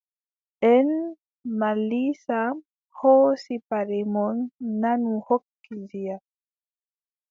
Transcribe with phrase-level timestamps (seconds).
[0.59, 0.89] Nden
[1.59, 2.39] Mal Iisa
[2.97, 4.35] hoosi paɗe mon
[4.81, 6.15] nanu hokki Diya.